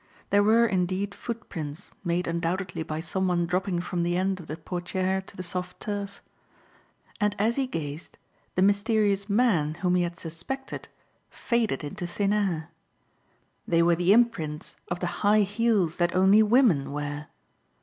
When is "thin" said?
12.07-12.33